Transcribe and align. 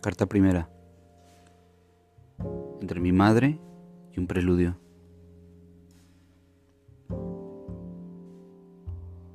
Carta 0.00 0.26
primera. 0.26 0.70
Entre 2.80 3.00
mi 3.00 3.10
madre 3.10 3.58
y 4.12 4.20
un 4.20 4.28
preludio. 4.28 4.78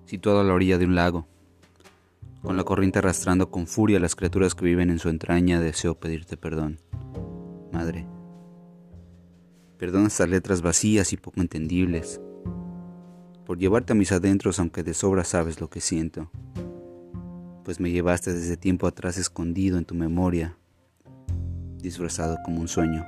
Situado 0.05 0.39
a 0.39 0.44
la 0.45 0.54
orilla 0.54 0.77
de 0.77 0.86
un 0.86 0.95
lago, 0.95 1.27
con 2.41 2.55
la 2.55 2.63
corriente 2.63 2.99
arrastrando 2.99 3.52
con 3.52 3.68
furia 3.68 3.98
a 3.98 3.99
las 3.99 4.16
criaturas 4.16 4.55
que 4.55 4.63
viven 4.63 4.89
en 4.89 4.99
su 4.99 5.09
entraña, 5.09 5.59
deseo 5.59 5.95
pedirte 5.95 6.38
perdón. 6.38 6.80
Madre, 7.73 8.07
perdona 9.77 10.07
estas 10.07 10.30
letras 10.30 10.61
vacías 10.61 11.11
y 11.11 11.18
poco 11.18 11.41
entendibles, 11.41 12.21
por 13.45 13.57
llevarte 13.57 13.91
a 13.91 13.98
mis 13.98 14.14
adentros 14.14 14.59
aunque 14.59 14.84
de 14.84 14.93
sobra 14.93 15.25
sabes 15.25 15.59
lo 15.59 15.70
que 15.70 15.81
siento 15.81 16.31
pues 17.63 17.80
me 17.80 17.91
llevaste 17.91 18.34
desde 18.34 18.58
tiempo 18.58 18.88
atrás 18.88 19.17
escondido 19.17 19.77
en 19.77 19.85
tu 19.85 19.95
memoria, 19.95 20.58
disfrazado 21.77 22.38
como 22.44 22.59
un 22.59 22.67
sueño. 22.67 23.05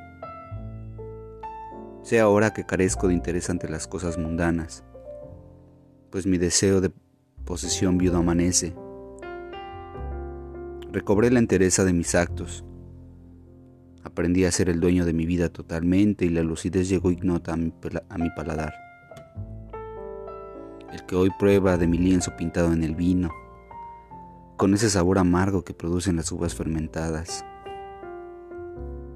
Sé 2.04 2.20
ahora 2.20 2.54
que 2.54 2.66
carezco 2.66 3.08
de 3.08 3.14
interés 3.14 3.50
ante 3.50 3.68
las 3.68 3.88
cosas 3.88 4.18
mundanas, 4.18 4.84
pues 6.10 6.26
mi 6.26 6.38
deseo 6.38 6.80
de 6.80 6.92
posesión 7.44 7.98
viudo 7.98 8.18
amanece. 8.18 8.74
Recobré 10.92 11.30
la 11.32 11.40
entereza 11.40 11.84
de 11.84 11.94
mis 11.94 12.16
actos. 12.16 12.64
Aprendí 14.04 14.46
a 14.46 14.52
ser 14.52 14.70
el 14.70 14.80
dueño 14.80 15.04
de 15.04 15.14
mi 15.14 15.26
vida 15.26 15.50
totalmente 15.50 16.26
y 16.26 16.30
la 16.30 16.44
lucidez 16.44 16.88
llegó 16.88 17.12
ignota 17.12 17.54
a 17.54 17.58
mi, 17.58 17.74
a 18.08 18.18
mi 18.18 18.30
paladar. 18.30 18.74
El 20.94 21.06
que 21.06 21.16
hoy 21.16 21.32
prueba 21.38 21.76
de 21.76 21.88
mi 21.88 21.98
lienzo 21.98 22.38
pintado 22.38 22.72
en 22.72 22.84
el 22.84 22.96
vino 22.96 23.30
con 24.58 24.74
ese 24.74 24.90
sabor 24.90 25.18
amargo 25.18 25.64
que 25.66 25.74
producen 25.74 26.16
las 26.16 26.32
uvas 26.32 26.56
fermentadas. 26.56 27.46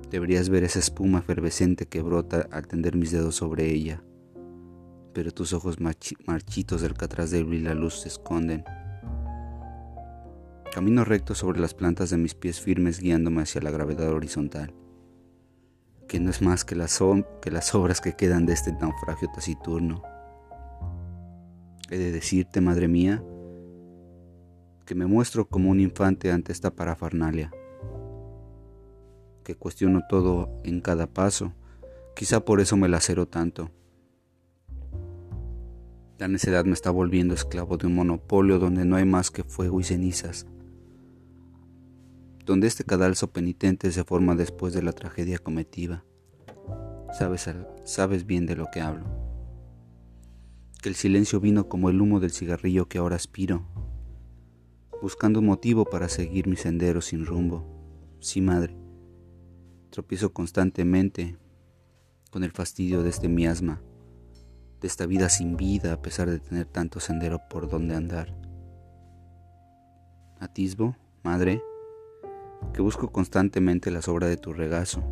Deberías 0.09 0.49
ver 0.49 0.63
esa 0.63 0.79
espuma 0.79 1.19
efervescente 1.19 1.85
que 1.85 2.01
brota 2.01 2.47
al 2.51 2.67
tender 2.67 2.95
mis 2.97 3.11
dedos 3.11 3.35
sobre 3.35 3.71
ella, 3.71 4.03
pero 5.13 5.31
tus 5.31 5.53
ojos 5.53 5.77
marchitos 5.79 6.81
del 6.81 6.93
catraz 6.95 7.31
débil 7.31 7.63
la 7.63 7.73
luz 7.73 8.01
se 8.01 8.09
esconden. 8.09 8.65
Camino 10.73 11.05
recto 11.05 11.35
sobre 11.35 11.59
las 11.59 11.73
plantas 11.73 12.09
de 12.09 12.17
mis 12.17 12.35
pies 12.35 12.59
firmes 12.59 12.99
guiándome 12.99 13.41
hacia 13.41 13.61
la 13.61 13.71
gravedad 13.71 14.09
horizontal, 14.09 14.73
que 16.07 16.19
no 16.19 16.31
es 16.31 16.41
más 16.41 16.65
que 16.65 16.75
las, 16.75 16.99
que 17.41 17.51
las 17.51 17.73
obras 17.75 18.01
que 18.01 18.13
quedan 18.13 18.45
de 18.45 18.53
este 18.53 18.73
naufragio 18.73 19.29
taciturno. 19.33 20.01
He 21.89 21.97
de 21.97 22.11
decirte, 22.11 22.61
madre 22.61 22.87
mía, 22.87 23.23
que 24.89 24.95
me 24.95 25.05
muestro 25.05 25.47
como 25.47 25.69
un 25.69 25.79
infante 25.79 26.31
ante 26.31 26.51
esta 26.51 26.71
parafernalia, 26.71 27.51
que 29.43 29.53
cuestiono 29.53 30.01
todo 30.09 30.49
en 30.63 30.81
cada 30.81 31.05
paso, 31.05 31.53
quizá 32.15 32.43
por 32.43 32.59
eso 32.59 32.75
me 32.75 32.89
lacero 32.89 33.27
tanto. 33.27 33.69
La 36.17 36.27
necedad 36.27 36.65
me 36.65 36.73
está 36.73 36.89
volviendo 36.89 37.35
esclavo 37.35 37.77
de 37.77 37.85
un 37.85 37.93
monopolio 37.93 38.57
donde 38.57 38.83
no 38.83 38.95
hay 38.95 39.05
más 39.05 39.29
que 39.29 39.43
fuego 39.43 39.79
y 39.79 39.83
cenizas, 39.83 40.47
donde 42.43 42.65
este 42.65 42.83
cadalso 42.83 43.31
penitente 43.31 43.91
se 43.91 44.03
forma 44.03 44.33
después 44.33 44.73
de 44.73 44.81
la 44.81 44.93
tragedia 44.93 45.37
cometida. 45.37 46.03
Sabes, 47.15 47.47
sabes 47.83 48.25
bien 48.25 48.47
de 48.47 48.55
lo 48.55 48.65
que 48.71 48.81
hablo. 48.81 49.05
Que 50.81 50.89
el 50.89 50.95
silencio 50.95 51.39
vino 51.39 51.69
como 51.69 51.91
el 51.91 52.01
humo 52.01 52.19
del 52.19 52.31
cigarrillo 52.31 52.87
que 52.87 52.97
ahora 52.97 53.17
aspiro 53.17 53.67
buscando 55.01 55.41
motivo 55.41 55.85
para 55.85 56.09
seguir 56.09 56.47
mi 56.47 56.55
sendero 56.55 57.01
sin 57.01 57.25
rumbo. 57.25 57.65
Sí, 58.19 58.41
madre. 58.41 58.75
Tropiezo 59.89 60.33
constantemente 60.33 61.37
con 62.31 62.43
el 62.43 62.51
fastidio 62.51 63.01
de 63.01 63.09
este 63.09 63.27
miasma, 63.27 63.81
de 64.81 64.87
esta 64.87 65.05
vida 65.05 65.29
sin 65.29 65.57
vida 65.57 65.93
a 65.93 66.01
pesar 66.01 66.29
de 66.29 66.39
tener 66.39 66.65
tanto 66.65 66.99
sendero 66.99 67.39
por 67.49 67.69
donde 67.69 67.95
andar. 67.95 68.35
Atisbo, 70.39 70.95
madre, 71.23 71.61
que 72.73 72.81
busco 72.81 73.11
constantemente 73.11 73.91
la 73.91 74.01
sobra 74.01 74.27
de 74.27 74.37
tu 74.37 74.53
regazo, 74.53 75.03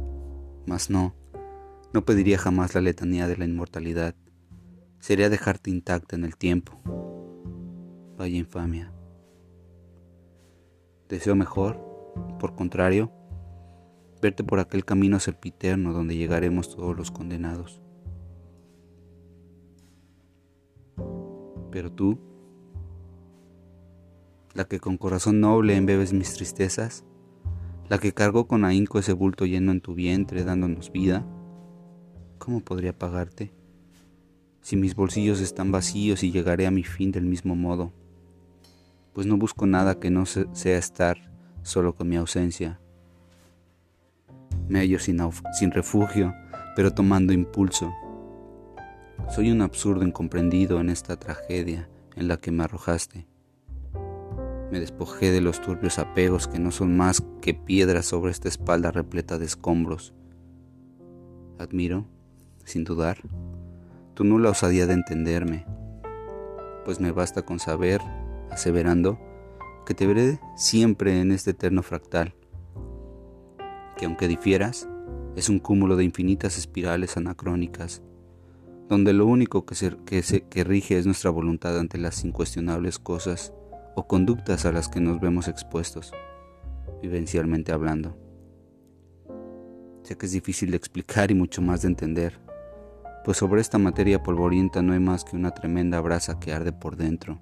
mas 0.66 0.90
no, 0.90 1.16
no 1.94 2.06
pediría 2.06 2.38
jamás 2.38 2.76
la 2.76 2.82
letanía 2.82 3.28
de 3.28 3.38
la 3.38 3.46
inmortalidad, 3.46 4.16
sería 5.00 5.30
dejarte 5.30 5.70
intacta 5.70 6.16
en 6.16 6.24
el 6.24 6.38
tiempo. 6.38 6.80
Vaya 8.18 8.38
infamia. 8.38 8.97
Deseo 11.10 11.36
mejor, 11.36 11.80
por 12.38 12.54
contrario, 12.54 13.12
verte 14.22 14.44
por 14.44 14.60
aquel 14.60 14.84
camino 14.84 15.20
serpiterno 15.20 15.94
donde 15.94 16.18
llegaremos 16.18 16.76
todos 16.76 16.98
los 16.98 17.12
condenados. 17.12 17.82
Pero 21.72 21.92
tú, 21.94 22.20
la 24.54 24.66
que 24.66 24.80
con 24.80 24.98
corazón 24.98 25.40
noble 25.40 25.78
embebes 25.78 26.12
mis 26.12 26.34
tristezas, 26.34 27.06
la 27.88 28.00
que 28.00 28.12
cargó 28.12 28.48
con 28.48 28.66
ahínco 28.66 29.00
ese 29.00 29.14
bulto 29.14 29.46
lleno 29.46 29.72
en 29.72 29.80
tu 29.80 29.94
vientre 29.94 30.44
dándonos 30.44 30.92
vida, 30.92 31.26
¿cómo 32.38 32.60
podría 32.60 32.98
pagarte? 32.98 33.54
Si 34.60 34.76
mis 34.76 34.94
bolsillos 34.96 35.40
están 35.40 35.72
vacíos 35.72 36.24
y 36.24 36.32
llegaré 36.34 36.68
a 36.68 36.72
mi 36.72 36.84
fin 36.84 37.14
del 37.14 37.26
mismo 37.26 37.56
modo 37.56 37.94
pues 39.18 39.26
no 39.26 39.36
busco 39.36 39.66
nada 39.66 40.00
que 40.00 40.12
no 40.12 40.28
sea 40.28 40.78
estar 40.78 41.18
solo 41.64 41.96
con 41.96 42.08
mi 42.08 42.18
ausencia. 42.18 42.80
Me 44.70 44.78
hallo 44.78 45.00
sin, 45.00 45.18
sin 45.58 45.72
refugio, 45.72 46.36
pero 46.76 46.94
tomando 46.94 47.34
impulso. 47.34 47.92
Soy 49.28 49.50
un 49.50 49.64
absurdo 49.64 50.06
incomprendido 50.06 50.80
en 50.80 50.92
esta 50.92 51.18
tragedia 51.18 51.90
en 52.16 52.28
la 52.28 52.38
que 52.38 52.52
me 52.52 52.64
arrojaste. 52.64 53.26
Me 54.72 54.80
despojé 54.80 55.32
de 55.32 55.42
los 55.42 55.62
turbios 55.62 55.98
apegos 55.98 56.48
que 56.48 56.60
no 56.60 56.70
son 56.70 56.96
más 56.96 57.24
que 57.42 57.56
piedras 57.56 58.06
sobre 58.06 58.30
esta 58.30 58.50
espalda 58.50 58.92
repleta 58.92 59.40
de 59.40 59.46
escombros. 59.46 60.14
Admiro, 61.58 62.06
sin 62.66 62.84
dudar, 62.84 63.18
tu 64.14 64.24
nula 64.24 64.52
osadía 64.52 64.86
de 64.86 64.94
entenderme, 64.94 65.66
pues 66.86 67.00
me 67.00 67.12
basta 67.12 67.42
con 67.42 67.58
saber 67.58 68.00
aseverando 68.52 69.20
que 69.88 69.94
te 69.94 70.06
veré 70.06 70.40
siempre 70.58 71.22
en 71.22 71.32
este 71.32 71.52
eterno 71.52 71.82
fractal, 71.82 72.36
que 73.98 74.06
aunque 74.06 74.28
difieras, 74.28 74.88
es 75.38 75.48
un 75.48 75.60
cúmulo 75.60 75.96
de 75.96 76.04
infinitas 76.04 76.58
espirales 76.58 77.16
anacrónicas, 77.16 78.02
donde 78.90 79.14
lo 79.14 79.26
único 79.26 79.66
que, 79.66 79.76
se, 79.76 79.96
que, 80.50 80.64
rige 80.66 80.98
es 80.98 81.06
nuestra 81.06 81.30
voluntad 81.30 81.80
ante 81.80 81.98
las 81.98 82.26
incuestionables 82.26 83.00
cosas 83.00 83.54
o 83.96 84.08
conductas 84.08 84.66
a 84.66 84.74
las 84.74 84.90
que 84.90 85.00
nos 85.00 85.22
vemos 85.22 85.48
expuestos, 85.48 86.12
vivencialmente 87.02 87.72
hablando. 87.72 88.18
Sé 90.04 90.18
que 90.18 90.26
es 90.26 90.34
difícil 90.34 90.72
de 90.72 90.78
explicar 90.78 91.32
y 91.32 91.36
mucho 91.36 91.62
más 91.62 91.82
de 91.84 91.88
entender, 91.88 92.42
pues 93.24 93.38
sobre 93.38 93.62
esta 93.62 93.78
materia 93.78 94.22
polvorienta 94.22 94.82
no 94.82 94.92
hay 94.92 95.00
más 95.00 95.24
que 95.24 95.38
una 95.38 95.52
tremenda 95.52 96.02
brasa 96.02 96.40
que 96.40 96.52
arde 96.52 96.74
por 96.74 96.98
dentro 96.98 97.42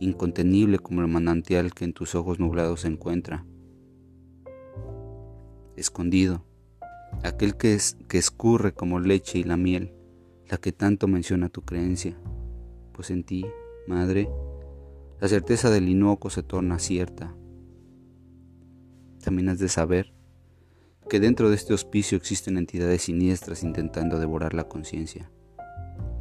incontenible 0.00 0.78
como 0.78 1.00
el 1.00 1.08
manantial 1.08 1.72
que 1.72 1.84
en 1.84 1.92
tus 1.92 2.14
ojos 2.14 2.38
nublados 2.38 2.82
se 2.82 2.88
encuentra. 2.88 3.46
Escondido, 5.76 6.44
aquel 7.22 7.56
que, 7.56 7.74
es, 7.74 7.96
que 8.08 8.18
escurre 8.18 8.72
como 8.72 9.00
leche 9.00 9.38
y 9.38 9.44
la 9.44 9.56
miel, 9.56 9.92
la 10.48 10.58
que 10.58 10.72
tanto 10.72 11.08
menciona 11.08 11.48
tu 11.48 11.62
creencia, 11.62 12.18
pues 12.92 13.10
en 13.10 13.24
ti, 13.24 13.44
madre, 13.86 14.28
la 15.20 15.28
certeza 15.28 15.70
del 15.70 15.88
inocuo 15.88 16.30
se 16.30 16.42
torna 16.42 16.78
cierta. 16.78 17.34
También 19.22 19.48
has 19.48 19.58
de 19.58 19.68
saber 19.68 20.12
que 21.08 21.20
dentro 21.20 21.48
de 21.48 21.56
este 21.56 21.74
hospicio 21.74 22.16
existen 22.16 22.58
entidades 22.58 23.02
siniestras 23.02 23.62
intentando 23.62 24.18
devorar 24.18 24.54
la 24.54 24.68
conciencia, 24.68 25.30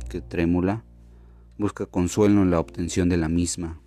que 0.09 0.21
trémula 0.21 0.85
busca 1.63 1.85
consuelo 1.85 2.41
en 2.41 2.51
la 2.51 2.59
obtención 2.59 3.07
de 3.07 3.15
la 3.15 3.29
misma, 3.29 3.79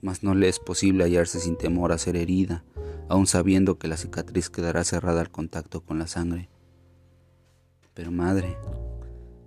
mas 0.00 0.22
no 0.22 0.34
le 0.34 0.48
es 0.48 0.58
posible 0.58 1.04
hallarse 1.04 1.38
sin 1.38 1.58
temor 1.58 1.92
a 1.92 1.98
ser 1.98 2.16
herida, 2.16 2.64
aun 3.10 3.26
sabiendo 3.26 3.78
que 3.78 3.88
la 3.88 3.98
cicatriz 3.98 4.48
quedará 4.48 4.82
cerrada 4.84 5.20
al 5.20 5.30
contacto 5.30 5.82
con 5.82 5.98
la 5.98 6.06
sangre. 6.06 6.48
Pero 7.92 8.10
madre, 8.10 8.56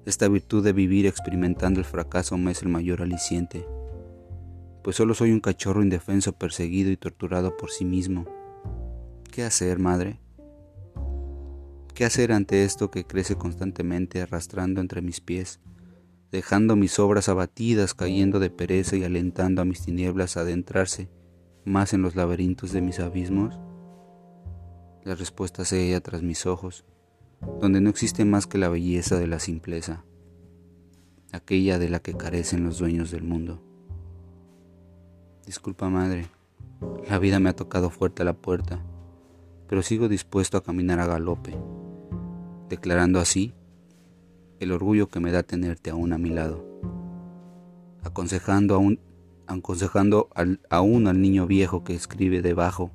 esta 0.06 0.28
virtud 0.28 0.63
de 0.63 0.72
vivir 0.72 1.07
experimentando 1.07 1.80
el 1.80 1.86
fracaso 1.88 2.38
me 2.38 2.51
es 2.51 2.62
el 2.62 2.69
mayor 2.69 3.01
aliciente, 3.01 3.66
pues 4.84 4.95
solo 4.95 5.16
soy 5.16 5.31
un 5.31 5.40
cachorro 5.40 5.81
indefenso 5.81 6.34
perseguido 6.34 6.92
y 6.92 6.98
torturado 6.98 7.57
por 7.57 7.72
sí 7.72 7.86
mismo. 7.86 8.28
¿Qué 9.31 9.44
hacer, 9.44 9.80
madre? 9.80 10.19
¿Qué 11.95 12.06
hacer 12.06 12.31
ante 12.31 12.63
esto 12.63 12.92
que 12.92 13.04
crece 13.04 13.36
constantemente 13.36 14.22
arrastrando 14.22 14.80
entre 14.80 15.01
mis 15.01 15.22
pies? 15.22 15.60
Dejando 16.33 16.75
mis 16.75 16.97
obras 16.97 17.30
abatidas, 17.30 17.94
cayendo 17.94 18.39
de 18.39 18.50
pereza 18.50 18.95
y 18.95 19.03
alentando 19.03 19.62
a 19.62 19.65
mis 19.65 19.83
tinieblas 19.83 20.35
a 20.35 20.39
adentrarse 20.39 21.07
más 21.63 21.94
en 21.94 22.01
los 22.01 22.15
laberintos 22.15 22.71
de 22.71 22.81
mis 22.81 23.00
abismos? 23.00 23.59
La 25.03 25.13
respuesta 25.13 25.63
se 25.63 25.77
halla 25.77 26.01
tras 26.01 26.24
mis 26.24 26.47
ojos, 26.47 26.85
donde 27.62 27.81
no 27.81 27.89
existe 27.91 28.25
más 28.25 28.47
que 28.47 28.57
la 28.57 28.68
belleza 28.68 29.19
de 29.19 29.27
la 29.27 29.38
simpleza, 29.38 30.06
aquella 31.31 31.77
de 31.77 31.89
la 31.89 32.00
que 32.00 32.15
carecen 32.15 32.63
los 32.63 32.80
dueños 32.80 33.12
del 33.12 33.21
mundo. 33.21 33.62
Disculpa, 35.45 35.88
madre, 35.89 36.25
la 37.07 37.19
vida 37.19 37.39
me 37.39 37.51
ha 37.51 37.56
tocado 37.56 37.91
fuerte 37.91 38.24
a 38.24 38.25
la 38.25 38.33
puerta, 38.33 38.83
pero 39.68 39.83
sigo 39.83 40.09
dispuesto 40.09 40.57
a 40.57 40.63
caminar 40.63 41.00
a 41.00 41.06
galope, 41.06 41.56
declarando 42.69 43.19
así 43.19 43.53
el 44.59 44.71
orgullo 44.71 45.09
que 45.09 45.19
me 45.19 45.31
da 45.31 45.44
tenerte 45.44 45.89
aún 45.89 46.13
a 46.13 46.17
mi 46.17 46.29
lado, 46.29 46.63
aconsejando 48.03 48.75
aún, 48.75 49.00
aconsejando 49.47 50.29
al, 50.35 50.59
aún 50.69 51.07
al 51.07 51.21
niño 51.21 51.47
viejo 51.47 51.83
que 51.83 51.94
escribe 51.95 52.41
debajo, 52.41 52.91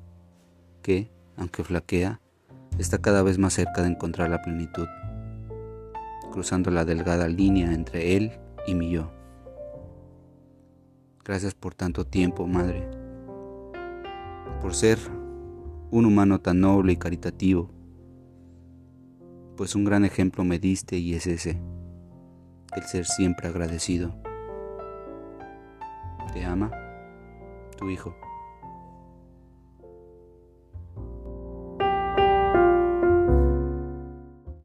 que, 0.81 1.11
aunque 1.37 1.63
flaquea, 1.63 2.21
está 2.77 2.99
cada 2.99 3.23
vez 3.23 3.37
más 3.37 3.53
cerca 3.53 3.81
de 3.81 3.89
encontrar 3.89 4.29
la 4.29 4.41
plenitud, 4.41 4.87
cruzando 6.31 6.71
la 6.71 6.85
delgada 6.85 7.27
línea 7.27 7.73
entre 7.73 8.15
él 8.15 8.31
y 8.67 8.75
mi 8.75 8.91
yo. 8.91 9.11
Gracias 11.23 11.53
por 11.53 11.75
tanto 11.75 12.05
tiempo, 12.05 12.47
Madre, 12.47 12.89
por 14.61 14.73
ser 14.73 14.97
un 15.91 16.05
humano 16.05 16.39
tan 16.39 16.61
noble 16.61 16.93
y 16.93 16.97
caritativo, 16.97 17.69
pues 19.59 19.75
un 19.75 19.83
gran 19.83 20.05
ejemplo 20.05 20.45
me 20.45 20.57
diste 20.57 20.95
y 20.95 21.15
es 21.15 21.27
ese, 21.27 21.59
el 22.77 22.83
ser 22.83 23.05
siempre 23.05 23.49
agradecido. 23.49 24.15
Te 26.33 26.45
ama, 26.45 26.71
tu 27.77 27.89
hijo. 27.89 28.15